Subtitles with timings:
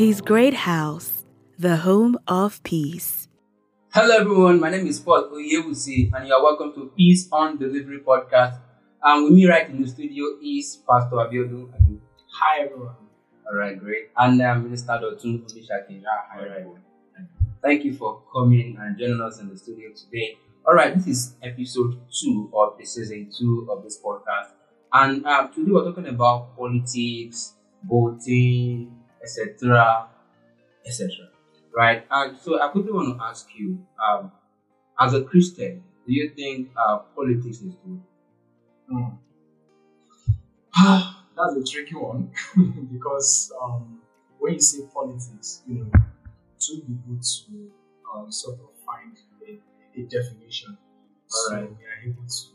[0.00, 1.26] His great house,
[1.58, 3.28] the home of peace.
[3.92, 4.58] Hello, everyone.
[4.58, 8.58] My name is Paul Oyewusi, and you are welcome to Peace on Delivery podcast.
[9.02, 12.00] And with me right in the studio is Pastor Abiodun.
[12.32, 12.94] Hi everyone.
[13.46, 14.08] All right, great.
[14.16, 16.02] And um, Minister Dotun Omishake.
[16.02, 16.60] Hi All right.
[16.60, 16.82] everyone.
[17.62, 20.38] Thank you for coming and joining us in the studio today.
[20.66, 24.52] All right, this is episode two of the season two of this podcast,
[24.94, 27.52] and uh, today we're talking about politics,
[27.86, 30.08] voting, etc.,
[30.86, 31.28] etc.
[31.74, 34.32] Right, and so I quickly want to ask you, um,
[34.98, 38.02] as a Christian, do you think uh, politics is good?
[38.88, 39.08] Hmm.
[41.36, 42.30] That's a tricky one
[42.92, 44.00] because um,
[44.38, 47.70] when you say politics, you know, it would be good to
[48.14, 49.16] um, sort of find
[49.48, 50.76] a, a definition
[51.30, 52.48] so we are able to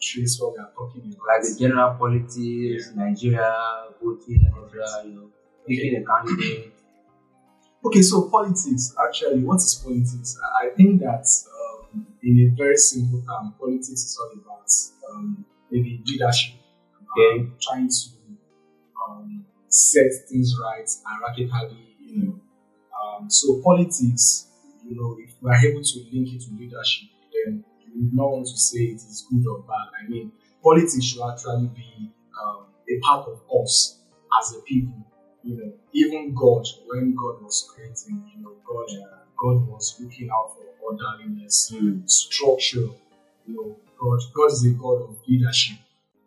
[0.00, 1.26] trace what we are talking about.
[1.26, 3.54] Like the general politics, Nigeria,
[4.02, 5.04] voting, etc.
[5.04, 5.30] You know,
[5.68, 6.72] picking a candidate.
[7.84, 10.36] Okay, so politics, actually, what is politics?
[10.62, 11.26] I think that
[11.94, 14.68] um, in a very simple term, politics is all about
[15.10, 16.54] um, maybe leadership,
[17.16, 17.40] Okay.
[17.40, 18.08] um, trying to
[19.08, 22.40] um, set things right hierarchically, you know.
[23.00, 24.48] Um, so politics,
[24.84, 28.30] you know, if we are able to link it to leadership, then you would not
[28.30, 29.88] want to say it is good or bad.
[30.04, 32.10] I mean, politics should actually be
[32.42, 34.00] um, a part of us
[34.40, 35.06] as a people
[35.48, 40.28] you know, even God, when God was creating, you know, God, uh, God was looking
[40.28, 41.72] out for orderliness,
[42.04, 42.88] structure.
[43.46, 45.78] You know, God, God is a God of leadership.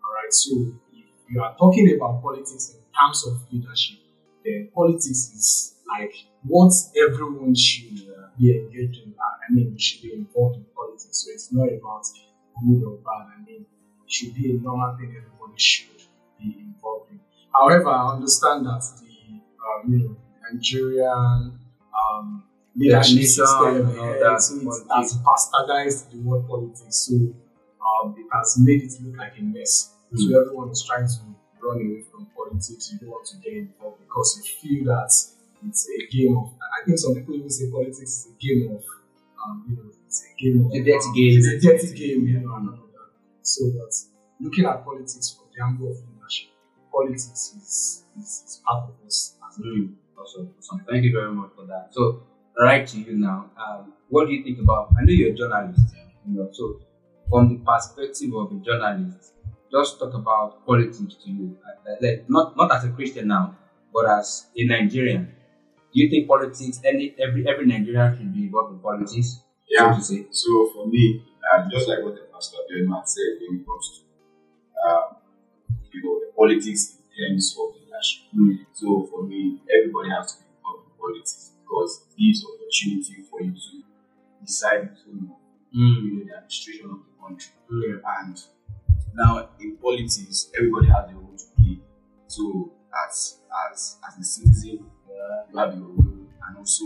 [0.03, 0.33] All right.
[0.33, 3.99] So if you are talking about politics in terms of leadership,
[4.43, 9.13] then politics is like what everyone should uh, be engaged in.
[9.19, 11.25] Uh, I mean, should be involved in politics.
[11.25, 12.07] So it's not about
[12.65, 13.37] good or bad.
[13.37, 13.67] I mean,
[14.03, 16.01] it should be a normal thing everybody should
[16.39, 17.19] be involved in.
[17.53, 19.10] However, I understand that the
[19.65, 20.15] um, you know
[20.51, 21.59] Nigerian
[21.99, 22.43] um,
[22.75, 26.95] leadership system and all that so it has bastardized the word politics.
[26.95, 29.91] So um, it has made it look like a mess.
[30.13, 30.41] So Mm.
[30.41, 31.19] everyone is trying to
[31.63, 32.91] run away from politics.
[32.91, 35.07] You don't want to get involved because you feel that
[35.67, 36.51] it's a game of.
[36.61, 38.83] I think some people even say politics is a game of.
[39.43, 40.71] Um, you know, it's a game of.
[40.71, 41.37] A dirty um, game.
[41.39, 43.09] It's a dirty game, you know, and all that.
[43.41, 43.93] So, but
[44.41, 46.49] looking at politics from the angle of leadership,
[46.91, 50.85] politics is, is, is part of us as a Mm, awesome, awesome.
[50.89, 51.87] Thank you very much for that.
[51.91, 52.23] So,
[52.59, 53.49] right to you now.
[53.57, 54.89] Um, what do you think about?
[54.97, 55.95] I know you're a journalist.
[56.27, 56.79] You know, so
[57.29, 59.33] from the perspective of a journalist,
[59.71, 61.57] just talk about politics to you.
[61.65, 63.55] Uh, Like not not as a Christian now,
[63.93, 65.23] but as a Nigerian.
[65.93, 66.79] Do you think politics?
[66.83, 69.41] Any every every Nigerian should be involved in politics?
[69.69, 69.91] Yeah.
[69.93, 70.25] So to say.
[70.31, 74.01] So for me, uh, just like what the pastor had said when it comes to
[74.87, 75.15] um,
[75.93, 77.75] you know the politics in terms of
[78.73, 83.41] So for me, everybody has to be involved in politics because it gives opportunity for
[83.41, 83.83] you to
[84.43, 85.37] decide you know,
[85.73, 86.03] Mm.
[86.03, 87.53] you know the administration of the country.
[87.71, 88.01] Mm.
[88.19, 88.37] And
[89.13, 91.79] now in politics, everybody has a role to play.
[92.27, 92.71] So
[93.07, 93.39] as
[93.71, 94.85] as as a citizen,
[95.51, 96.85] you have your role, and also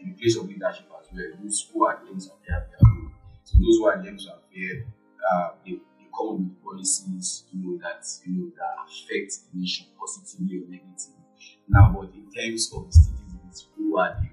[0.00, 1.32] in the place of leadership as well.
[1.42, 3.10] Those who are there to have their role.
[3.44, 4.86] So those who are there to appear,
[5.32, 9.60] uh, they, they come up with policies, you know, that you know that affect the
[9.60, 11.22] nation positively or negatively.
[11.68, 14.30] Now, but in terms of the citizens, who are they?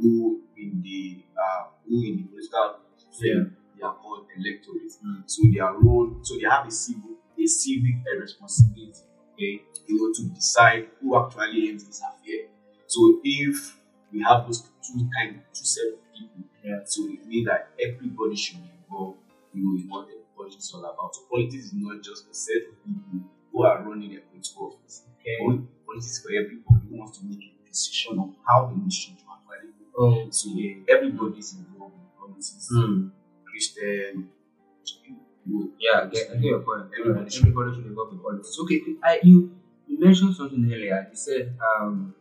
[0.00, 4.98] Who in the uh, who in the political sphere, they are called electorates.
[5.04, 5.22] Mm.
[5.26, 9.02] So their role, so they have a civic a civic responsibility,
[9.34, 12.46] okay, you know, to decide who actually ends this affair.
[12.86, 13.76] So if
[14.12, 16.80] we have those two kind two set of people, Yeah.
[16.84, 19.18] so it means that everybody should be involved,
[19.54, 21.14] you know, in what the politics is all about.
[21.14, 25.02] So politics is not just a set of people who are running a political office.
[25.22, 25.38] Okay.
[25.86, 29.70] Politics is for everybody who wants to make a decision on how the should actually
[29.94, 30.02] go.
[30.04, 30.82] Oh, So yeah.
[30.88, 32.68] everybody is involved in politics.
[32.74, 33.10] Mm.
[33.46, 34.28] Christian,
[35.46, 36.90] you Yeah, I get, I get your point.
[36.98, 37.42] Everybody Everybody, should.
[37.46, 38.56] everybody should involve in politics.
[38.62, 39.54] Okay, I, you
[39.86, 41.06] you mentioned something earlier.
[41.10, 42.14] You said um,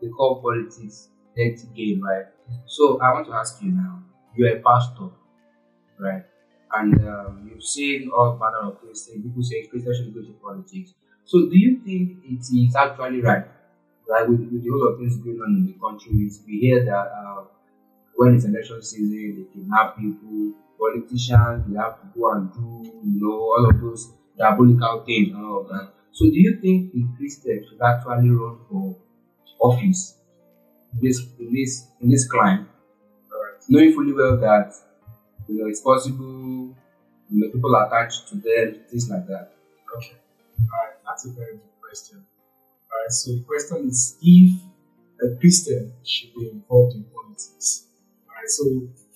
[0.00, 2.26] they call politics dirty game, right?
[2.66, 4.02] So I want to ask you now.
[4.34, 5.10] You're a pastor,
[5.98, 6.24] right?
[6.74, 9.08] And um, you've seen all manner of things.
[9.12, 10.94] People say Christians should go to politics.
[11.24, 13.44] So do you think it is actually right?
[14.08, 17.06] Right, with, with the whole of things going on in the country, we, hear that
[17.16, 17.44] uh,
[18.16, 23.20] when it's election season, they kidnap people, politicians, they have to go and do, you
[23.20, 25.92] know, all of those diabolical things and all of that.
[26.12, 28.96] So do you think a Christian should actually run for
[29.60, 30.16] office
[30.92, 32.68] in this in this in this climb,
[33.68, 34.74] knowing fully well that
[35.48, 36.74] you know it's possible,
[37.30, 39.52] you know, people attached to them, things like that.
[39.96, 40.16] Okay.
[40.60, 40.91] All right.
[41.06, 42.18] That's a very good question.
[42.18, 43.10] All right.
[43.10, 44.60] So the question is if
[45.22, 47.86] a Christian should be involved in politics.
[48.28, 48.64] All right, So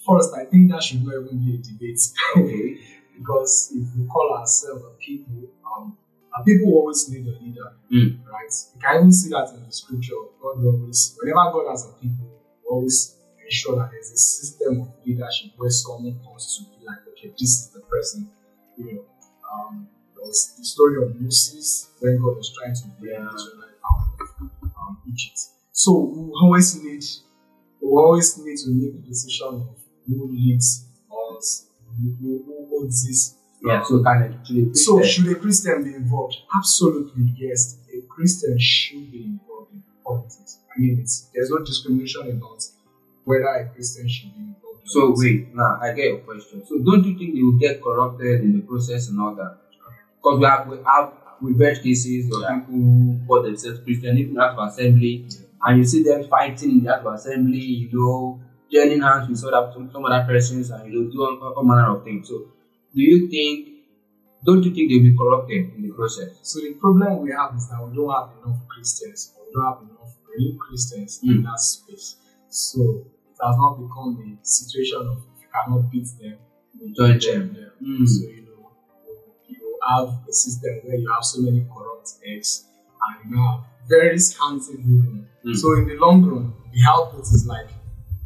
[0.07, 2.01] first, I think that should not even be a debate.
[2.37, 2.81] Okay.
[3.19, 5.97] because if we call ourselves a people, um,
[6.37, 8.19] and people always need a leader, Mm.
[8.31, 8.53] right?
[8.75, 10.15] You can even see that in the scripture.
[10.41, 12.29] God always, whenever God has a people,
[12.69, 17.31] always ensure that there's a system of leadership where someone comes to be like, okay,
[17.39, 18.31] this is the person.
[20.37, 23.35] You know, there was the story of Moses when God was trying to bring Yeah.
[23.35, 24.09] Israelites out
[24.41, 25.39] of um, Egypt.
[25.73, 27.05] So we always need,
[27.83, 30.87] we always need to make the decision of who leads
[31.37, 31.67] us,
[31.97, 33.35] who, who, who owns this
[33.65, 33.83] Yeah.
[33.83, 34.75] So can actually.
[34.75, 36.37] so should a Christian be involved?
[36.57, 37.79] Absolutely, yes.
[37.97, 40.59] A Christian should be involved in politics.
[40.77, 42.63] I mean, it's, there's no discrimination about
[43.25, 44.89] whether a Christian should be involved.
[44.89, 46.65] So wait, now I get your question.
[46.67, 49.59] So don't you think they will get corrupted in the process and all that?
[50.27, 51.13] Because we have we have
[51.59, 52.59] heard cases of Yeah.
[52.59, 55.25] people who call themselves Christian, even House of Assembly,
[55.65, 58.41] and you see them fighting in the House of Assembly, you know,
[58.73, 61.97] joining hands with other some, some other persons and you know do all, all manner
[61.97, 62.29] of things.
[62.29, 62.39] So
[62.95, 63.69] do you think
[64.45, 66.39] don't you think they'll be corrupted in the process?
[66.43, 69.65] So the problem we have is that we don't have enough Christians, or we don't
[69.73, 71.45] have enough real Christians in Mm.
[71.45, 72.17] that space.
[72.49, 72.81] So
[73.31, 76.39] it has not become a situation of if you cannot beat them,
[76.81, 77.71] you Join join them.
[77.83, 78.07] Mm.
[78.09, 78.46] So you know, you you
[79.89, 82.65] have a system where you have so many corrupt eggs,
[83.03, 85.27] and you have very scanty movement.
[85.45, 85.57] Mm.
[85.57, 87.69] So in the long run, the output is like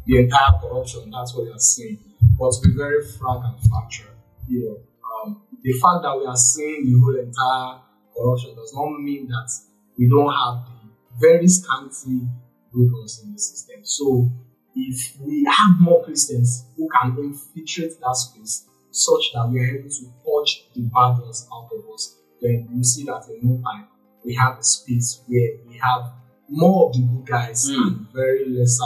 [0.05, 1.11] the entire corruption.
[1.11, 1.99] That's what you are seeing.
[2.37, 4.13] But to be very frank and factual,
[4.47, 4.77] you know,
[5.25, 7.81] um, the fact that we are seeing the whole entire
[8.15, 9.51] corruption does not mean that
[9.97, 12.27] we don't have the very scanty
[12.73, 12.87] good
[13.23, 13.81] in the system.
[13.83, 14.31] So
[14.75, 19.89] if we have more Christians who can infiltrate that space such that we are able
[19.89, 23.87] to purge the bad ones out of us, then you see that in no time
[24.23, 26.11] we have a space where we have
[26.49, 27.87] more of the good guys Mm.
[27.87, 28.83] and very lesser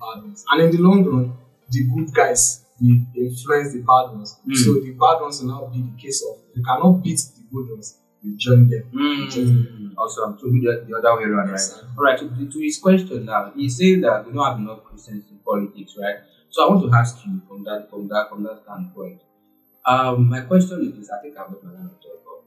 [0.00, 0.44] bad ones.
[0.50, 1.32] And in the long run,
[1.70, 4.36] the good guys will influence the bad ones.
[4.46, 4.56] Mm.
[4.56, 7.70] So the bad ones will now be the case of you cannot beat the good
[7.70, 8.84] ones, you join them.
[8.92, 9.94] Mm.
[9.96, 10.38] Awesome.
[10.38, 11.58] So be the, the other way around, right?
[11.60, 11.88] Sir.
[11.96, 12.18] All right.
[12.18, 15.96] To, to his question now, he's saying that we don't have enough Christians in politics,
[16.00, 16.16] right?
[16.50, 19.20] So I want to ask you from that from that from that standpoint.
[19.88, 22.44] Um, my question is I think I've got my line of thought.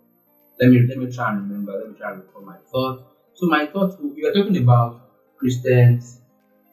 [0.59, 1.71] Let me let me try and remember.
[1.73, 2.97] Let me try and recall my thought.
[3.33, 5.01] So my thought: we are talking about
[5.37, 6.19] Christians.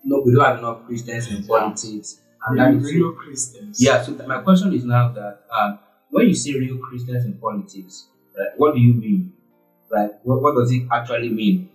[0.04, 3.82] No, we don't have enough Christians in politics, and that Real, is real Christians.
[3.82, 4.02] yeah.
[4.02, 5.78] So my question is now that um,
[6.10, 9.32] when you say real Christians in politics, right, what do you mean?
[9.90, 11.70] Like, what, what does it actually mean,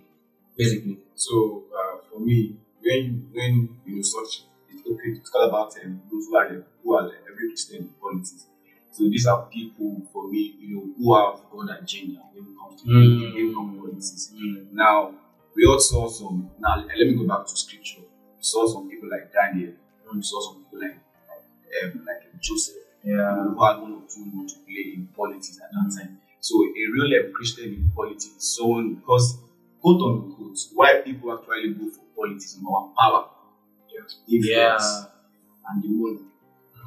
[0.55, 0.99] basically?
[1.15, 5.73] So uh, for me, when you when you know such it's okay to talk about
[5.83, 8.45] um, those who are who are the every Christian in politics.
[8.93, 12.81] So these are people for me, you know, who have God agenda when it comes
[12.81, 13.33] to Mm.
[13.33, 14.31] when from politics.
[14.71, 15.13] Now
[15.55, 16.49] we also saw some.
[16.59, 18.01] Now let me go back to scripture.
[18.01, 19.73] We saw some people like Daniel.
[20.13, 20.97] We saw some people like
[21.83, 23.35] um, like Joseph Yeah.
[23.43, 26.19] who had one or two more to play in politics at that time.
[26.39, 29.37] So a real life Christian in politics, someone because
[29.81, 33.25] quote unquote, why people actually go for politics is more power,
[33.91, 34.17] Yes.
[34.27, 35.05] influence,
[35.69, 36.19] and the money.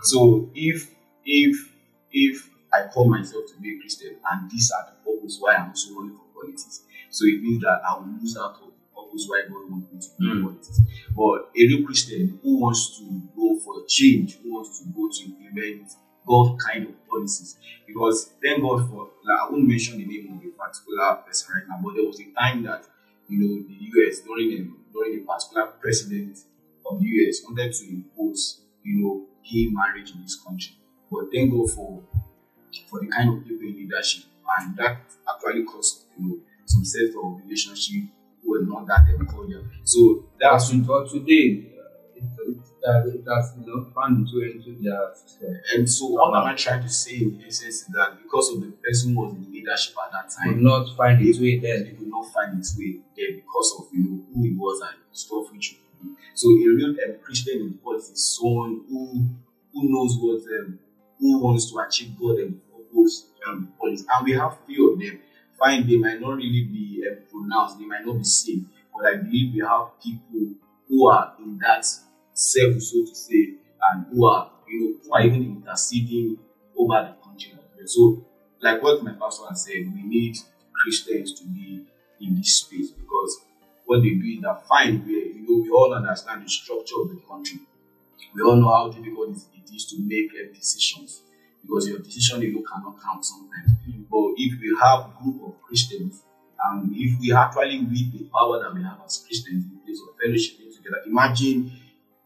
[0.03, 0.91] So if
[1.25, 1.73] if
[2.17, 5.69] if I call myself to be a Christian and these are the purpose why I'm
[5.69, 9.27] also running for politics, so it means that I will lose out of the purpose
[9.29, 10.43] why God wants me to be Mm.
[10.45, 10.81] politics.
[11.15, 13.05] But a real Christian who wants to
[13.37, 15.93] go for change, who wants to go to implement
[16.27, 17.57] God kind of policies,
[17.87, 21.65] because thank God for like, I won't mention the name of a particular person right
[21.69, 22.85] now, but there was a time that
[23.29, 26.39] you know the US during a during a particular president
[26.85, 30.75] of the US wanted to impose you know gay marriage in this country.
[31.11, 32.03] But then go for
[32.89, 34.25] for the kind of people in leadership,
[34.59, 34.99] and that
[35.29, 38.05] actually caused you know some set of relationship
[38.43, 39.65] who were not that cordial.
[39.85, 43.25] So that's but today, uh, uh, it
[43.59, 45.61] you know found its way into their system.
[45.75, 48.73] and so what am I trying to say in essence is that because of the
[48.85, 51.77] person who was in leadership at that time Could not find its way there.
[51.83, 54.99] it could not find its way there because of you know who he was and
[55.13, 56.17] stuff which he could do.
[56.35, 59.27] So a real Christian in politics is someone who
[59.73, 60.79] who knows what um,
[61.19, 64.05] who wants to achieve God and purpose um, politics.
[64.11, 65.21] And we have few of them.
[65.59, 69.17] Fine, they might not really be um, pronounced, they might not be seen, but I
[69.17, 70.55] believe we have people
[70.89, 71.87] who are in that
[72.35, 73.55] circle, so to say,
[73.93, 76.39] and who are you know who are even interceding
[76.77, 77.53] over the country.
[77.87, 78.25] So,
[78.61, 80.37] like what my pastor has said, we need
[80.83, 81.85] Christians to be
[82.21, 83.41] in this space because
[83.85, 87.11] what they do is that fine, we you know we all understand the structure of
[87.11, 87.61] the country.
[88.35, 91.23] We all know how difficult it is to make uh, decisions
[91.63, 93.71] because your decision alone cannot count sometimes.
[94.11, 96.23] But if we have group of Christians
[96.65, 100.15] and if we actually with the power that we have as Christians in place of
[100.17, 101.03] fellowshipping together.
[101.07, 101.73] Imagine,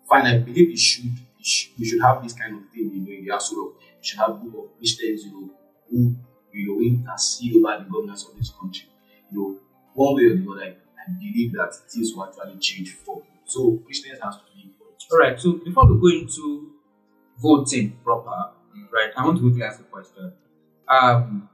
[0.08, 3.12] fine, I believe it should, should we should have this kind of thing, you know,
[3.12, 5.50] in the of, we should have group of Christians, you know,
[5.90, 6.16] who,
[6.52, 8.86] you know, intercede over the governance of this country.
[9.32, 9.58] You know,
[9.94, 13.38] one way or the other, I, believe that things will actually change for you.
[13.44, 14.49] So Christians have to.
[15.12, 15.40] All right.
[15.40, 16.70] So before we go into
[17.38, 18.52] voting proper,
[18.92, 19.10] right?
[19.16, 20.32] I want to quickly ask a question.
[20.88, 21.48] Um,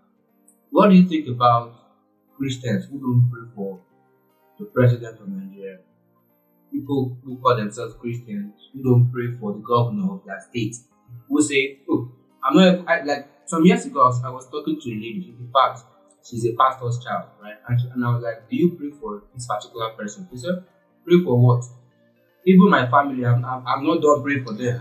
[0.70, 1.74] what do you think about
[2.36, 3.80] Christians who don't pray for
[4.58, 5.78] the president of Nigeria?
[6.70, 10.76] People who call themselves Christians who don't pray for the governor of their state,
[11.28, 12.10] who say, "Oh,
[12.44, 15.34] I'm not." I, like some years ago, I was, talking to a lady.
[15.38, 15.80] In fact,
[16.28, 17.56] she's a pastor's child, right?
[17.68, 20.64] And, she, and I was like, "Do you pray for this particular person?" She said,
[21.06, 21.64] "Pray for what?"
[22.46, 24.80] Even my family, I'm, I'm, I'm not done praying for them.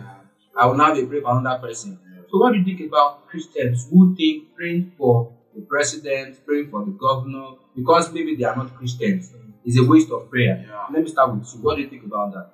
[0.57, 1.99] I will now be praying for another person.
[2.29, 6.85] So what do you think about Christians who think praying for the president, praying for
[6.85, 9.33] the governor, because maybe they are not Christians,
[9.65, 10.63] is a waste of prayer?
[10.67, 10.85] Yeah.
[10.93, 11.61] Let me start with you.
[11.61, 12.51] What do you think about that?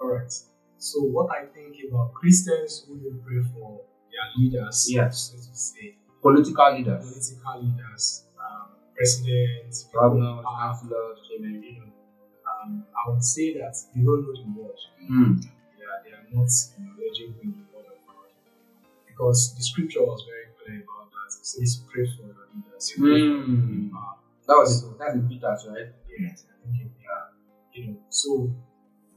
[0.00, 0.32] All right.
[0.78, 5.30] So what I think about Christians who don't pray for their leaders, Yes.
[5.32, 7.00] so to say, Political leaders,
[7.40, 11.62] political leaders, um, presidents, governors, in power, councillors, chairmen.
[11.62, 11.89] you know,
[12.62, 14.80] um, I would say that they don't know the word.
[15.10, 15.42] Mm.
[15.42, 18.30] They are, they are not in the word of God.
[19.06, 21.28] Because the scripture was very clear about that.
[21.38, 22.92] It says, pray for your leaders.
[22.98, 23.90] Mm.
[24.46, 24.98] That was it.
[24.98, 25.88] That's in Peter's, right?
[26.18, 27.30] Yes, I think it, yeah.
[27.72, 28.52] You know, so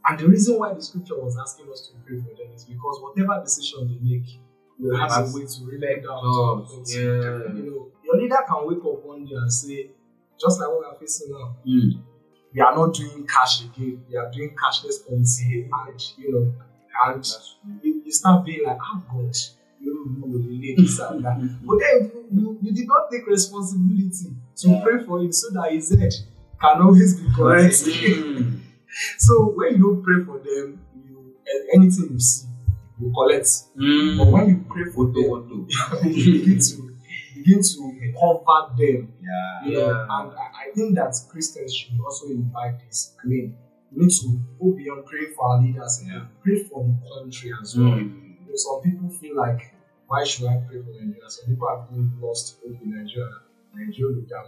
[0.05, 2.99] and the reason why the scripture was asking us to pray for them is because
[3.01, 4.27] whatever decision they make
[4.77, 7.53] will have a way to effect down on to yeah.
[7.55, 9.91] You know, your leader can wake up one day and say,
[10.39, 12.03] just like what we are facing now, Mm.
[12.53, 14.03] We are not doing cash again.
[14.09, 16.53] We are doing cashless policy, and you know,
[17.05, 17.25] and
[17.81, 19.35] you, you start being like, oh God,
[19.79, 21.37] you know, the ladies and that.
[21.65, 25.71] But then you, you, you did not take responsibility to pray for him so that
[25.71, 26.13] his head
[26.61, 27.73] can always be correct.
[27.73, 28.59] Mm.
[29.17, 31.35] so when you don't pray for them, you
[31.73, 32.47] anything you see,
[32.99, 33.47] you collect.
[33.77, 34.17] Mm.
[34.19, 35.67] But when you pray for them,
[36.03, 36.92] you begin to
[37.43, 39.13] begin to comfort them.
[39.21, 39.65] Yeah.
[39.65, 40.07] You know, Yeah.
[40.09, 43.13] and I, I think that Christians should also invite this.
[43.23, 43.55] I mean,
[43.91, 46.25] we need to go beyond praying for our leaders and Yeah.
[46.43, 47.87] pray for the country as well.
[47.93, 48.39] Mm.
[48.41, 49.73] You know, some people feel like,
[50.07, 51.29] why should I pray for Nigeria?
[51.29, 53.29] Some people have been lost hope in Nigeria.
[53.75, 54.45] Nigeria will down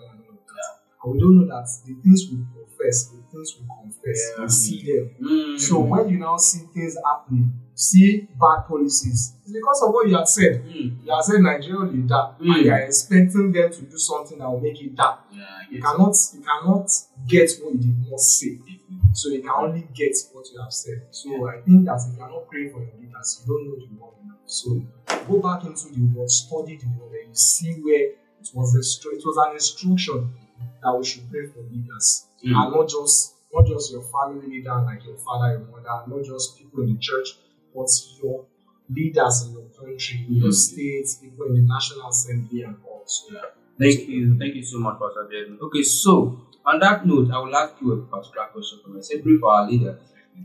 [1.06, 1.12] that.
[1.12, 4.44] And we don't know that the things we profess, the things we confess, Yeah.
[4.44, 5.10] we see them.
[5.22, 5.60] Mm.
[5.60, 10.16] So when you now see things happening, see bad policies, it's because of what you
[10.18, 10.64] have said.
[10.66, 11.06] Mm.
[11.06, 12.56] You have said Nigeria will die, Mm.
[12.56, 15.18] and you are expecting them to do something that will make it die.
[15.34, 16.90] Yeah, You cannot, you cannot
[17.28, 18.60] get what you did not say.
[19.14, 21.04] So you can only get what you have said.
[21.12, 23.88] So I think that you are not praying for your leaders, you don't know the
[24.02, 24.40] word enough.
[24.46, 24.82] So
[25.28, 28.80] go back into the word, study the word, and you see where it was a
[29.16, 30.34] it was an instruction
[30.84, 32.56] that we should pray for leaders, Mm.
[32.56, 36.58] and not just not just your family leader like your father, your mother, not just
[36.58, 37.38] people in the church,
[37.74, 37.88] but
[38.22, 38.46] your
[38.90, 40.54] leaders in your country, in your Mm.
[40.54, 43.04] state, people in the national assembly, and all.
[43.06, 43.34] So
[43.78, 44.38] Thank you.
[44.40, 45.58] Thank you so much, Pastor Jeremy.
[45.62, 49.38] Okay, so on that note, I will ask you a particular question from say pray
[49.38, 50.00] for our leaders,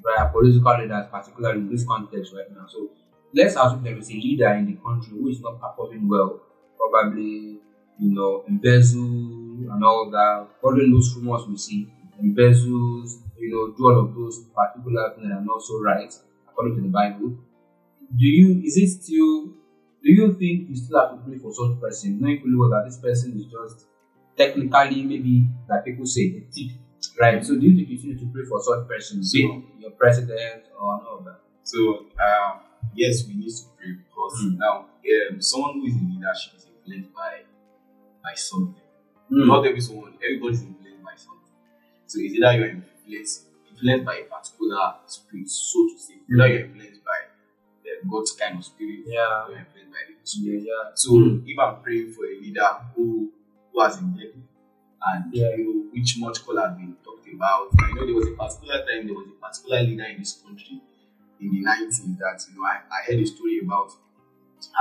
[0.05, 0.19] right?
[0.19, 2.67] Our political leaders, particularly in this context right now.
[2.69, 2.89] So
[3.35, 6.41] let's assume there is a leader in the country who is not performing well,
[6.77, 7.59] probably
[8.03, 9.40] you know, embezzle
[9.73, 11.89] and all that, following those rumors we see,
[12.23, 16.13] embezzles, you know, do all of those particular things that are not so right
[16.49, 17.37] according to the Bible.
[18.17, 19.47] Do you is it still
[20.03, 22.85] do you think you still have to pray for such person, knowing fully well that
[22.87, 23.87] this person is just
[24.37, 26.73] technically maybe like people say a thief,
[27.21, 27.45] right?
[27.45, 29.91] So do you think you still need to pray for such person, be it your
[29.93, 31.41] president or all of that?
[31.65, 32.61] So um,
[32.95, 34.59] yes, we need to pray because Mm.
[34.59, 34.87] now
[35.31, 37.43] um, someone who is in leadership is influenced by
[38.23, 38.80] by something.
[39.31, 39.47] Mm.
[39.47, 41.55] Not every someone, everybody's influenced by something.
[42.07, 46.65] So it's either you're influenced influenced by a particular spirit, so to say, either you're
[46.67, 47.19] influenced by
[47.85, 49.45] the God's kind of spirit, Yeah.
[49.47, 50.63] or you're influenced by the spirit.
[50.63, 50.91] yeah.
[50.95, 51.43] So Mm.
[51.47, 53.33] if I'm praying for a leader who
[53.73, 54.43] who has integrity
[55.07, 55.55] and Yeah.
[55.57, 57.71] you know which much call has been talked about.
[57.79, 60.81] I know there was a particular time there was a particular leader in this country
[61.41, 63.93] in the 90s that you know I, I heard a story about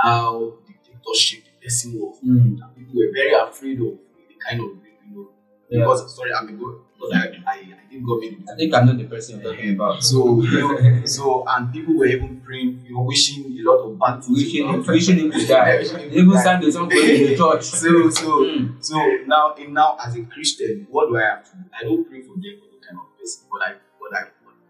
[0.02, 2.18] how dictatorship the person was.
[2.20, 2.58] Mm.
[2.58, 4.09] That people were very afraid of the
[4.46, 5.28] kind of you know
[5.68, 5.80] Yeah.
[5.84, 8.74] because sorry I'm a good because I, I, I think God made it I think
[8.74, 10.02] I know the person you're talking about.
[10.02, 13.98] so you know, so and people were even praying, you know, wishing a lot of
[13.98, 14.38] bad things.
[14.38, 15.78] Wishing him, wishing him to die.
[15.80, 17.64] Wishing him They to even sang the song for in the church.
[17.82, 18.84] So so Mm.
[18.84, 21.64] so now, in now as a Christian, what do I have to do?
[21.78, 23.70] I don't pray for them for the kind of person, but I
[24.00, 24.22] but I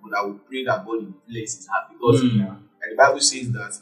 [0.03, 2.41] but I will pray that God influences his heart because Mm.
[2.83, 3.73] and the Bible says that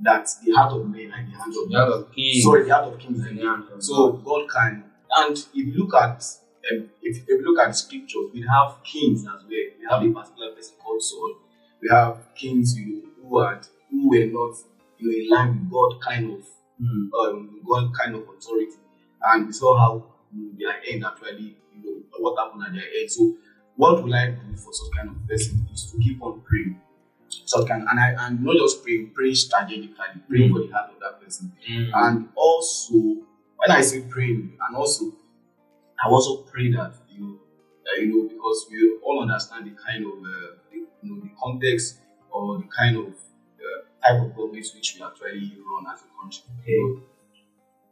[0.00, 2.40] that the heart of men and the hand of The heart of king.
[2.42, 4.84] sorry the heart of kings And the the hand of so God can
[5.16, 6.22] and if you look at
[6.72, 9.42] um, if, if you look at the scriptures, we have kings as well.
[9.48, 11.34] We have a particular person called Saul.
[11.80, 14.56] We have kings, you know, who had who were not
[14.98, 16.46] you know in line with God kind of
[16.80, 17.10] Mm.
[17.14, 18.72] um God kind of authority.
[19.22, 20.04] And we saw how
[20.34, 23.08] you know, their end actually, you know, what happened at their end.
[23.10, 23.34] So
[23.76, 26.80] what will I do for such kind of person is to keep on praying.
[27.28, 29.94] So can and I and not just pray, pray strategically,
[30.28, 30.52] praying Mm.
[30.54, 31.52] for the heart of that person.
[31.70, 31.90] Mm.
[31.94, 33.16] And also,
[33.64, 35.12] when I say praying, and also,
[36.04, 37.38] I also pray that you know,
[37.84, 41.30] that, you know, because we all understand the kind of, uh, the, you know, the
[41.42, 42.00] context
[42.30, 46.42] or the kind of uh, type of government which we actually run as a country.
[46.66, 47.02] You know,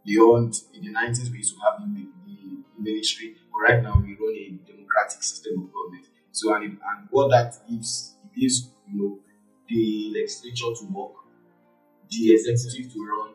[0.05, 2.37] beyond in the nineties, we used to have the, the,
[2.79, 6.07] military, but right now we run a democratic system of government.
[6.33, 9.19] So, and, it- and what that gives, it gives you know,
[9.69, 11.13] the legislature to work,
[12.11, 13.31] the executive to run,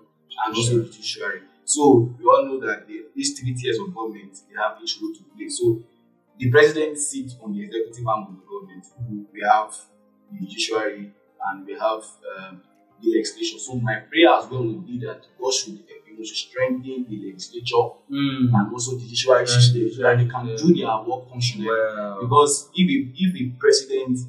[0.45, 1.41] and also the judiciary.
[1.65, 5.13] So we all know that the, these three tiers of government they have each role
[5.13, 5.49] to play.
[5.49, 5.81] So
[6.37, 8.85] the president sits on the executive arm of the government.
[9.33, 9.73] We have
[10.31, 11.11] the judiciary
[11.47, 12.03] and we have
[12.37, 12.61] um,
[13.01, 13.59] the legislature.
[13.59, 17.17] So my prayer as well would be that God should uh, you know, strengthen the
[17.31, 18.53] legislature Mm.
[18.53, 21.67] and also the judiciary system so that they can do their work functionally.
[22.21, 24.19] Because if a, if a president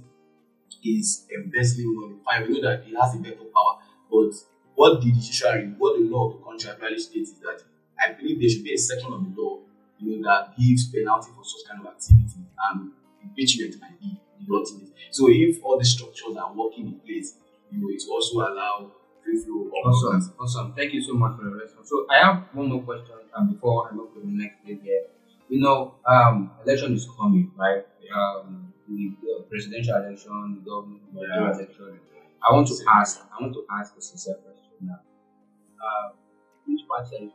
[0.85, 3.79] is embezzling money, fine, we know that he has a better power.
[4.11, 4.33] But
[4.77, 7.63] what the judiciary, what the law of the country actually states is that
[7.99, 9.59] I believe there should be a section of the law,
[9.99, 12.93] you know, that gives penalty for such kind of activity, and
[13.23, 14.17] impeachment might be
[14.47, 14.91] the ultimate.
[15.11, 17.35] So if all the structures are working in place,
[17.73, 18.93] you know, it also allow
[19.25, 20.73] free flow of Awesome, awesome.
[20.75, 21.89] Thank you so much for the response.
[21.89, 25.03] So I have one more question um, before I move to the next bit here.
[25.49, 27.85] You know, um, election is coming, right?
[28.15, 31.55] Um, the uh, presidential election, the government Yeah.
[31.55, 31.99] election.
[32.49, 33.21] I want to ask.
[33.37, 35.01] I want to ask a sincere question now.
[35.81, 36.13] Uh,
[36.67, 37.33] which party are you?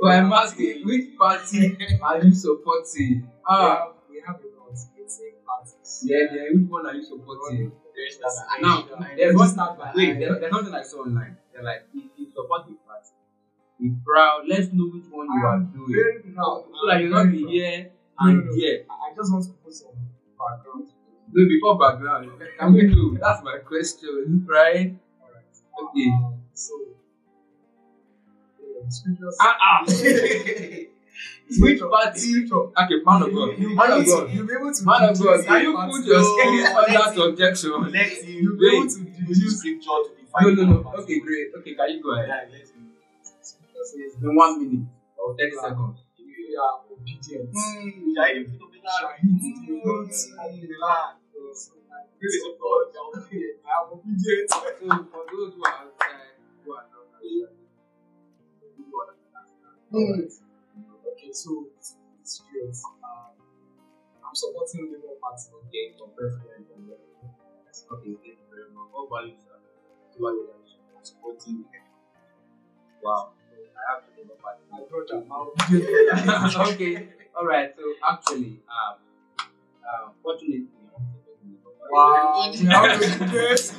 [0.00, 3.28] Well, I'm asking, which party are you supporting?
[3.46, 4.72] Ah, we have a lot.
[4.72, 6.04] It's a parties.
[6.06, 6.42] yeah, yeah.
[6.54, 7.72] Which one are you supporting?
[7.94, 8.18] There's
[8.62, 9.16] Now, that.
[9.16, 11.36] there's Let's one start by Wait, there's something I saw online.
[11.52, 13.10] They're like, if you support the party,
[13.78, 14.44] be proud.
[14.48, 15.92] Let's know which one you are doing.
[15.92, 16.64] very proud.
[16.72, 18.84] So that you not be here and No, no, no.
[18.90, 19.92] I I just want to put some
[20.38, 20.88] background.
[21.32, 22.30] No, before background.
[22.58, 23.18] Can we do?
[23.20, 24.94] That's my question, right?
[25.22, 25.44] Alright.
[25.82, 26.10] Okay.
[26.10, 26.74] Um, so,
[28.60, 29.36] yeah, scriptures.
[29.40, 29.84] Ah, ah.
[31.50, 32.46] Which Scripture- party?
[32.46, 33.58] Okay, man of God.
[33.58, 34.34] You, you, Man of be able to- God.
[34.34, 35.44] You'll be able to Man of God.
[35.44, 37.16] Can you put your No, skin under let's-
[37.92, 38.90] Let him You'll be able Wait.
[38.90, 39.58] to use deduce.
[39.58, 40.92] scripture to define No, no, no.
[41.02, 41.48] Okay, great.
[41.58, 42.28] Okay, can you go ahead?
[42.28, 42.92] Yeah, let him.
[43.42, 44.86] Scripture says, In one minute
[45.18, 45.98] or 30 seconds.
[47.10, 48.14] obediente.
[48.14, 49.08] Já ele foi dominado.
[50.42, 51.20] Dominado.
[61.12, 61.66] Okay, so
[62.20, 62.70] it's great.
[63.02, 63.34] Um,
[64.24, 66.66] I'm supporting the more parts of the game compared to the end
[67.64, 68.90] That's not the game very much.
[68.94, 69.60] All values are
[71.02, 71.64] supporting.
[73.02, 73.32] Wow.
[73.76, 77.08] I have to think about My brother, my obedient okay.
[77.36, 77.72] All right.
[77.76, 78.96] So actually, um,
[79.86, 80.66] uh, fortunately,
[81.90, 83.74] Wow, we have to do this.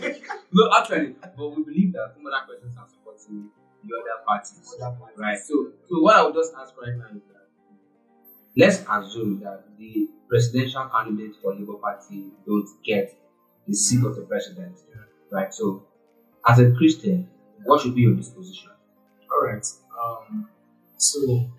[0.52, 3.50] no, actually, but we believe that some other persons are supporting
[3.84, 4.76] the other parties.
[5.18, 5.40] Right.
[5.40, 7.48] So, so what I would just ask right now is that
[8.58, 13.16] let's assume that the presidential candidate for Labour Party don't get
[13.68, 14.76] the seat of the president.
[15.32, 15.54] Right.
[15.54, 15.84] So,
[16.46, 17.30] as a Christian,
[17.64, 18.72] what should be your disposition?
[19.42, 19.68] All right.
[20.02, 20.48] Um,
[20.98, 21.50] so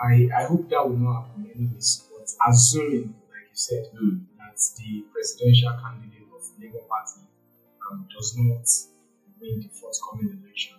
[0.00, 2.04] I I hope that will not happen anyways.
[2.10, 4.18] But assuming, like you said, Hmm.
[4.38, 7.22] that the presidential candidate of Labour Party
[7.90, 8.66] um, does not
[9.40, 10.76] win the forthcoming election,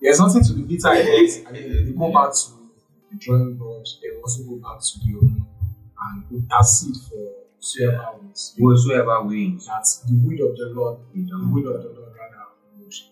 [0.00, 1.48] there's nothing to be bitter about.
[1.48, 2.50] I mean, they go back to
[3.10, 3.86] the drawing board.
[4.02, 5.44] They also go back to the owner
[6.00, 7.32] and intercede for
[7.78, 8.54] whoever wins.
[8.58, 12.03] Whosoever wins, That's the will of the Lord the will of the Lord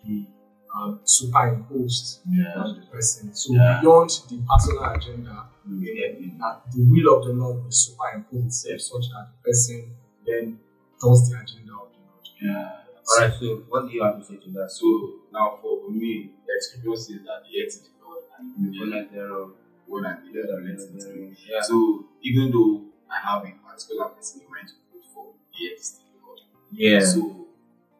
[0.06, 0.26] be
[0.74, 2.54] um, superimposed Yeah.
[2.56, 3.34] on the person.
[3.34, 3.80] So Yeah.
[3.82, 6.38] beyond the personal agenda, Mm.
[6.38, 9.94] that the will of the Lord will superimpose itself such that the person
[10.26, 10.58] then
[11.00, 12.26] does the agenda of the Lord.
[12.40, 12.78] Yeah.
[13.06, 13.32] All right.
[13.38, 14.70] So, what do you have to say to that?
[14.70, 14.86] So
[15.32, 19.10] now for me, the scripture says that the earth is the Lord and the Goodness
[19.12, 19.52] thereof.
[19.86, 21.36] one and the other let it be.
[21.62, 25.80] So even though I have a particular person in mind to vote for, the earth
[25.80, 26.40] is still the Lord.
[26.72, 27.00] Yeah.
[27.00, 27.46] So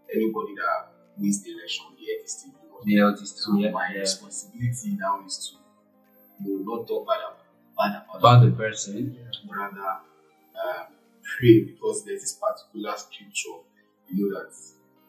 [0.08, 0.91] anybody that
[1.22, 2.52] the election, earth is still.
[2.84, 3.56] The health So.
[3.58, 3.70] Yeah.
[3.70, 4.00] my yeah.
[4.00, 9.16] responsibility now is to you know, not talk bad about, bad about, the person.
[9.48, 10.86] rather um,
[11.22, 13.62] pray because there's this particular scripture,
[14.08, 14.52] you know that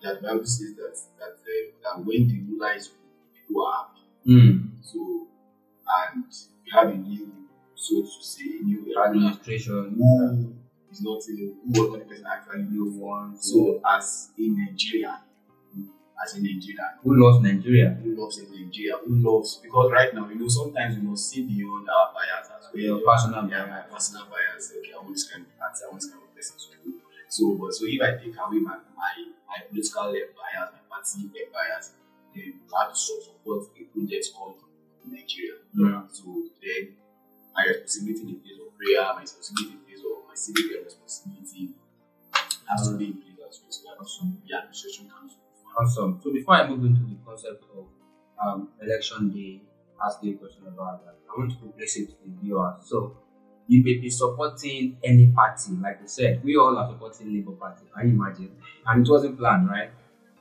[0.03, 2.91] that Bible says that that uh, that when the ruler is
[3.35, 4.01] people are happy.
[4.27, 4.69] Mm.
[4.81, 5.27] So
[5.87, 6.25] and
[6.65, 7.31] we have a new,
[7.75, 9.95] so to say, a new Administration.
[9.97, 10.53] who
[10.91, 13.37] is not a who was not the person actually know one.
[13.37, 15.15] So as a Nigerian,
[16.21, 17.89] as a Nigerian, Who loves Nigeria?
[18.01, 21.43] who loves in Nigeria, who loves because right now you know sometimes we must see
[21.43, 22.81] beyond our uh, bias as well.
[22.83, 24.73] Your personal yeah, my personal bias.
[24.77, 26.89] Okay, I want this kind of party, I want this kind of person to do.
[27.29, 29.13] So, but so if I take away my my,
[29.49, 31.85] my political left bias, my party left bias,
[32.35, 34.57] then I have to sort of support a project called
[35.05, 35.59] Nigeria.
[35.75, 36.03] Yeah.
[36.13, 36.29] So
[36.61, 36.95] then
[37.53, 40.67] my responsibility in the place of prayer, my responsibility in the place of my civic
[40.85, 41.63] responsibility
[42.69, 44.05] has to be in place as well.
[44.05, 45.35] So the administration comes.
[45.79, 46.19] Awesome.
[46.23, 47.85] So before I move into the concept of
[48.45, 49.61] um, election day,
[50.05, 51.15] ask you a question about that.
[51.29, 52.75] I want to place it to the viewers.
[52.85, 53.17] So
[53.67, 57.85] you may be supporting any party, like I said, we all are supporting Labour Party.
[57.95, 58.51] I imagine?
[58.85, 59.89] And it wasn't planned, right?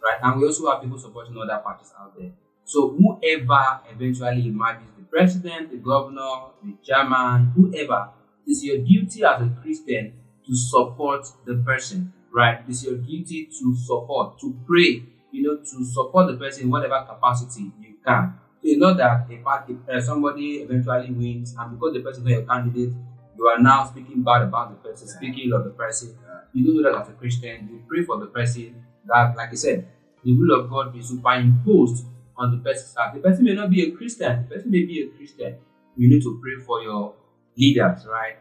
[0.02, 0.18] Right.
[0.22, 2.32] And we also have people supporting other parties out there.
[2.64, 8.10] So whoever eventually emerges, the president, the governor, the chairman, whoever,
[8.46, 10.14] it's your duty as a Christian
[10.46, 12.62] to support the person, right?
[12.68, 17.04] It's your duty to support, to pray, you know, to support the person in whatever
[17.08, 18.34] capacity you can.
[18.62, 22.24] So it's not that a party, uh, somebody eventually wins, and because the person is
[22.28, 22.92] not your candidate,
[23.36, 26.16] you are now speaking bad about the person, speaking ill of the person.
[26.52, 27.68] You don't do that as a Christian.
[27.72, 29.88] You pray for the person that, like I said,
[30.22, 32.04] the will of God be superimposed
[32.36, 33.14] on the person's heart.
[33.14, 34.46] The person may not be a Christian.
[34.48, 35.56] The person may be a Christian.
[35.96, 37.14] You need to pray for your
[37.56, 38.36] leaders, right?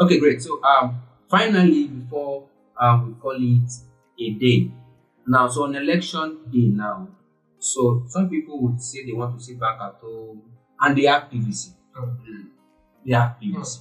[0.00, 0.40] Okay, great.
[0.42, 2.44] So, um, finally, before
[2.80, 3.70] um, we call it
[4.18, 4.70] a day.
[5.30, 7.06] Now, so on election day now,
[7.58, 10.42] so some people would say they want to sit back at home
[10.80, 11.70] and they have PVC.
[13.06, 13.78] They have PVC.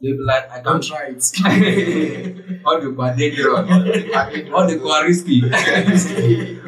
[0.00, 2.60] They'll be like, I Don't don't try it.
[2.64, 5.38] all the quadrillion, all the quarrisky.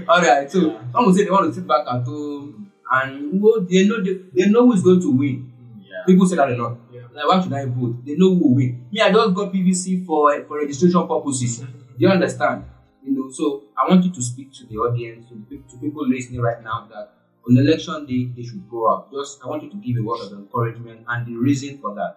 [0.09, 3.61] all right, so some will say they want to sit back at home and well,
[3.61, 5.53] they know they, they know who's going to win.
[5.83, 6.03] Yeah.
[6.07, 6.79] People say that a lot.
[6.93, 7.03] Yeah.
[7.15, 8.05] Like, why should I vote?
[8.05, 8.87] They know who will win.
[8.91, 11.59] Me, I just got PVC for for registration purposes.
[11.61, 11.67] Do
[11.99, 12.65] you understand?
[13.07, 16.07] You know, so I want you to speak to the audience, to, the, to people
[16.09, 17.13] listening right now, that
[17.49, 19.13] on election day they should go out.
[19.13, 22.17] Just I want you to give a word of encouragement and the reason for that.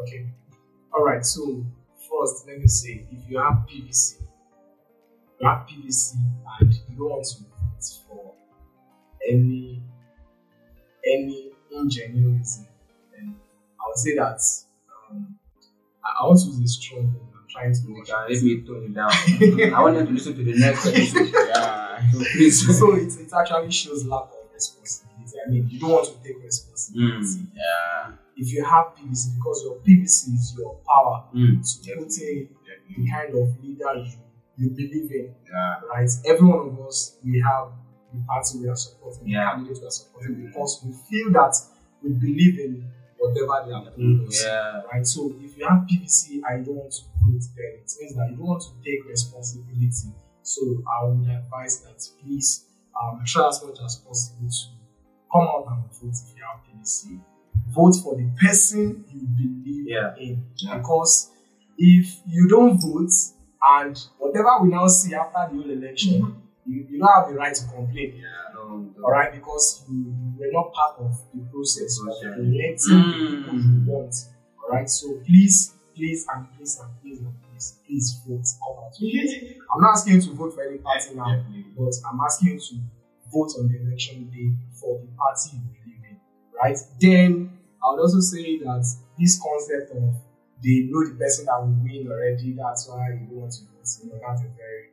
[0.00, 0.26] Okay.
[0.94, 1.24] All right.
[1.26, 1.64] So
[1.96, 4.22] first, let me say, if you have PVC,
[5.40, 6.16] you have PVC,
[6.60, 8.34] and you don't want to vote for
[9.28, 9.82] any
[11.06, 11.52] any
[12.24, 12.66] reason,
[13.12, 13.34] then
[13.80, 14.40] I would say that
[15.10, 15.38] um,
[16.04, 17.29] I, I want to use a strong word.
[17.62, 19.74] I'm trying to make let me tone it down.
[19.74, 21.32] I want them to listen to the next episode.
[21.50, 22.10] Yeah.
[22.12, 22.78] So please.
[22.78, 25.36] so it, it actually shows lack of responsibility.
[25.46, 27.26] I mean, you don't want to take responsibility.
[27.26, 27.46] Mm.
[27.54, 28.12] Yeah.
[28.36, 31.60] If you have PVC, because your PVC is your power Mm.
[31.60, 32.48] to put in
[32.88, 34.12] the kind of leader you,
[34.56, 35.80] you believe in, Yeah.
[35.92, 36.10] right?
[36.26, 37.68] Every one of us, we have
[38.12, 39.44] the party we are supporting, Yeah.
[39.44, 41.54] the candidate we are supporting, because we feel that
[42.02, 44.26] we believe in whatever they are doing.
[44.30, 44.80] Yeah.
[44.92, 48.14] Right, so if you have PVC and you don't want to vote, then it means
[48.16, 50.08] that you don't want to take responsibility.
[50.42, 52.64] So I would advise that please
[53.00, 54.66] um, try as much as possible to
[55.30, 57.20] come out and vote if you have PVC.
[57.68, 60.14] Vote for the person you believe Yeah.
[60.18, 60.44] in.
[60.56, 60.78] Yeah.
[60.78, 61.30] Because
[61.78, 63.12] if you don't vote
[63.78, 66.34] and whatever we now see after the whole election,
[66.66, 68.22] you, you don't have the right to complain.
[68.49, 68.49] No,
[69.04, 72.38] All right, because you, you were not part of the process of Process.
[72.38, 73.12] electing Mm.
[73.12, 74.14] the people you want.
[74.62, 78.46] All right, so please, please, and please, and please, and please, please vote.
[78.60, 78.92] Come out.
[78.94, 79.54] to.
[79.72, 81.64] I'm not asking you to vote for any party now, Definitely.
[81.76, 82.74] but I'm asking you to
[83.32, 86.16] vote on the election day for the party you believe in.
[86.60, 86.76] Right?
[87.00, 88.84] Then I would also say that
[89.18, 90.14] this concept of
[90.62, 93.88] they know the person that will win already, that's why you don't want to vote.
[94.04, 94.92] You know, that's a very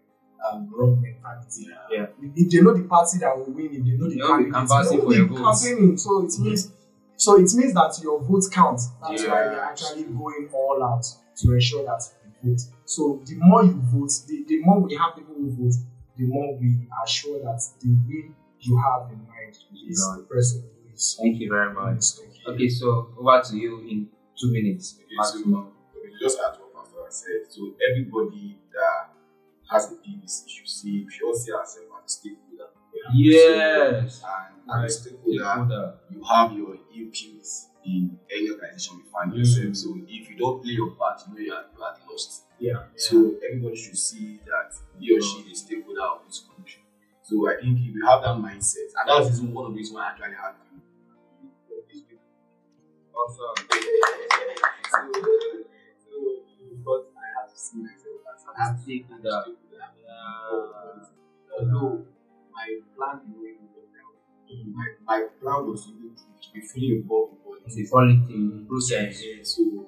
[0.52, 1.68] um, wrong mentality.
[1.92, 2.08] Yeah.
[2.36, 4.52] If they know the party that will win, if they know the They will be
[4.52, 5.98] candidate, canvassing they for will be campaigning.
[5.98, 6.72] So it means
[7.20, 8.90] so it means that your vote counts.
[9.02, 9.50] That's why Yeah.
[9.50, 11.06] they're actually going all out
[11.42, 12.04] to ensure that
[12.44, 12.62] you vote.
[12.86, 15.74] So the more you vote, the, the more we have people who vote,
[16.16, 19.58] the more we are sure that the win you have in mind
[19.90, 20.18] is Right.
[20.20, 22.04] the person who is Thank you very much.
[22.18, 22.54] Thank you.
[22.54, 24.08] Okay, so over to you in
[24.40, 24.96] two minutes.
[25.00, 25.72] Okay, so, maximum.
[25.98, 27.52] okay, just add what Pastor said.
[27.52, 29.07] So everybody that
[29.72, 32.70] has a PVC should see, should all see ourselves as a stakeholder.
[33.14, 34.22] Yes.
[34.22, 35.94] So, and as a stakeholder, Stakeholder.
[36.12, 37.48] you have your input
[37.86, 39.38] in any organization you find Mm.
[39.38, 39.76] yourself.
[39.76, 42.44] So if you don't play your part, you know you are, you are lost.
[42.60, 42.84] Yeah.
[42.96, 46.82] So everybody should see that he or she is a stakeholder of this country.
[47.24, 49.72] So I think if you have that mindset, and that is was even one of
[49.74, 50.64] the reasons why I actually had to
[51.92, 52.20] this week.
[53.14, 53.56] Awesome.
[54.92, 55.12] so,
[56.04, 56.18] so,
[56.86, 58.07] but I have to see myself
[58.56, 59.16] that day to
[61.66, 62.06] no,
[62.54, 64.74] my plan mm.
[64.74, 65.92] my, my plan was to
[66.54, 67.34] be fully involved
[67.66, 69.24] in the politics process.
[69.24, 69.88] Yeah, so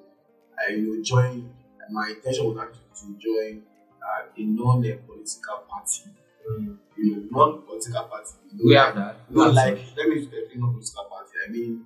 [0.58, 1.50] I will join.
[1.90, 3.62] My intention was actually to join
[4.02, 6.10] uh, a non-political party.
[6.48, 6.76] Mm.
[6.96, 8.30] You know, non-political party.
[8.52, 9.16] You know, we have that.
[9.30, 11.32] Not like let me uh, explain non-political party.
[11.46, 11.84] I mean,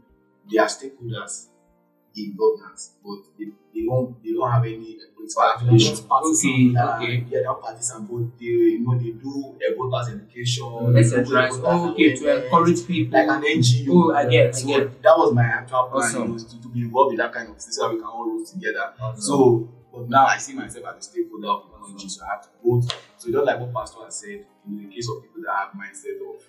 [0.50, 1.48] they are stakeholders.
[2.16, 5.96] In governance, but they, they don't they don't have any uh, political affiliation.
[6.10, 7.26] Okay, Uh, okay.
[7.30, 11.24] Yeah, they partisan, but they you know they do a voters education, Etc.
[11.24, 13.18] voters Okay, to encourage people.
[13.18, 13.88] like an NGO.
[13.90, 15.02] Oh, I get, I so get.
[15.02, 16.30] that was my actual plan, Awesome.
[16.32, 18.36] know, to, to be involved in that kind of thing so that we can all
[18.36, 18.92] work together.
[19.18, 22.42] So, but now I see myself as a stakeholder of the country, so I have
[22.42, 22.84] to vote.
[23.18, 26.18] So just like what Pastor has said, in the case of people that have mindset
[26.22, 26.42] of,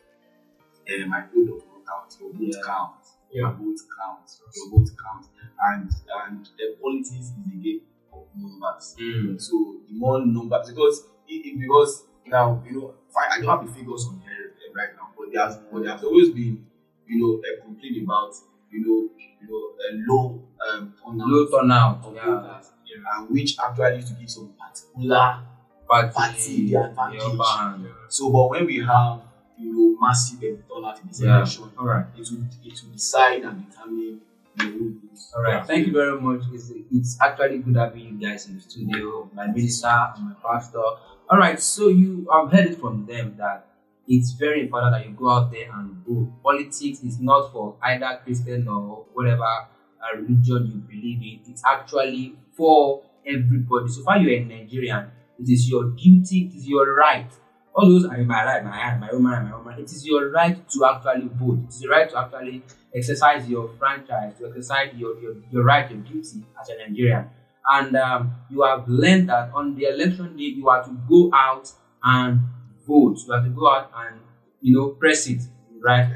[0.87, 2.61] eh, my vote does not count, your vote Yeah.
[2.65, 3.41] counts, Yeah.
[3.41, 5.27] your vote counts, your vote counts,
[5.59, 5.91] and
[6.27, 7.81] and the politics is a game
[8.13, 8.95] of numbers.
[8.99, 9.41] Mm.
[9.41, 13.71] So the more numbers, because it, it- because now you know, I don't have the
[13.73, 16.65] figures on here eh, right now, but there's but there's always been
[17.07, 18.33] you know a complaint about
[18.71, 19.09] you know
[19.41, 22.05] you know a low um turnout Low turnout.
[22.05, 22.25] of Yeah.
[22.25, 22.71] voters,
[23.17, 25.39] and which actually used to give some particular
[25.87, 26.11] Party.
[26.13, 27.21] Party, the advantage.
[27.21, 27.85] upper hand.
[28.09, 29.21] so but when we have
[29.57, 31.37] you know massive turnout in this Yeah.
[31.37, 32.05] election, All right.
[32.17, 34.19] it will it will decide and determine the.
[34.59, 35.65] All right.
[35.65, 36.41] Thank you very much.
[36.53, 40.79] It's, it's actually good having you guys in the studio, my minister and my pastor.
[40.79, 41.59] All right.
[41.59, 43.67] So you have heard it from them that
[44.07, 46.31] it's very important that you go out there and vote.
[46.43, 51.51] Politics is not for either Christian or whatever uh, religion you believe in.
[51.51, 53.89] It's actually for everybody.
[53.89, 57.31] So far you're a Nigerian, it is your duty, it is your right.
[57.75, 59.79] All those are my right, my hand, my woman, and my woman.
[59.79, 61.59] It is your right to actually vote.
[61.65, 62.63] It is your right to actually
[62.95, 67.29] exercise your franchise, to exercise your, your, your right, your duty as a Nigerian.
[67.67, 71.69] And um, you have learned that on the election day, you are to go out
[72.01, 72.39] and
[72.87, 73.17] vote.
[73.27, 74.21] You have to go out and,
[74.61, 75.41] you know, press it,
[75.81, 76.07] right?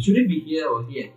[0.00, 1.10] Should it be here or here?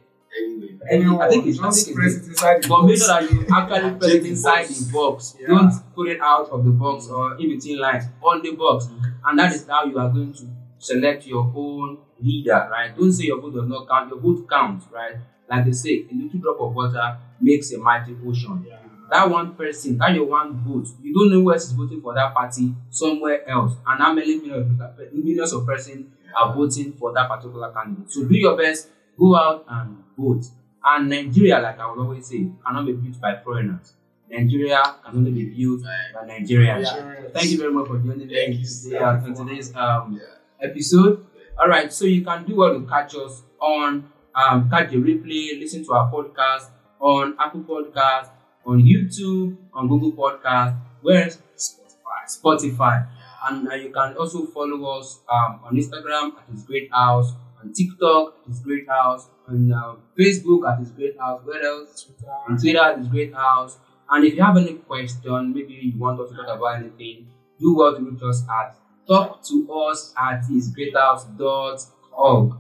[0.90, 4.00] Anyway, I think it's, just press it inside the but make sure that you actually
[4.00, 5.36] press it inside the box.
[5.40, 5.48] Yeah.
[5.48, 8.86] Don't put it out of the box or in between lines on the box.
[8.86, 9.14] Mhm.
[9.26, 10.44] And that is how you are going to
[10.80, 12.96] select your own leader, right?
[12.98, 14.10] Don't say your vote does not count.
[14.10, 15.16] Your vote counts, right?
[15.50, 18.66] Like they say, a little drop of water makes a mighty ocean.
[18.68, 18.78] Yeah.
[19.10, 22.14] That one person, that your one vote, you don't know who else is voting for
[22.14, 23.74] that party somewhere else.
[23.88, 28.12] And how many millions of, millions of persons are voting for that particular candidate.
[28.12, 30.46] So do your best, go out and vote.
[30.84, 33.94] And Nigeria, like I would always say, cannot be built by foreigners.
[34.30, 36.84] Nigeria can only be built by Nigerians.
[36.84, 37.30] Yeah.
[37.34, 38.66] Thank you very much for joining me Thank you.
[38.66, 40.68] today uh, on today's um, yeah.
[40.68, 41.26] episode.
[41.60, 45.60] All right, so you can do well to catch us on um, catch the replay,
[45.60, 48.30] listen to our podcast on Apple Podcast,
[48.66, 51.28] on YouTube, on Google Podcast, where?
[51.58, 52.28] Spotify.
[52.28, 53.08] Spotify,
[53.50, 57.74] and uh, you can also follow us um, on Instagram at His Great House, on
[57.74, 61.42] TikTok at His Great House, on uh, Facebook at His Great House.
[61.44, 62.04] Where else?
[62.04, 62.32] Twitter.
[62.50, 63.78] on Twitter at His Great House.
[64.10, 67.28] And if you have any question, maybe you want us to talk about anything,
[67.60, 68.76] do well to reach us at
[69.08, 72.54] talk to us at hisgreathouse.org.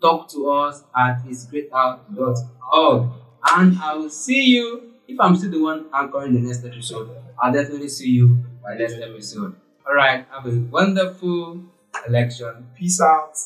[0.00, 3.08] Talk to us at hisgreathouse.org.
[3.54, 7.52] And I will see you, if I'm still the one anchoring the next episode, I'll
[7.52, 9.54] definitely see you by next episode.
[9.86, 11.62] All right, have a wonderful
[12.06, 12.68] election.
[12.76, 13.36] Peace out.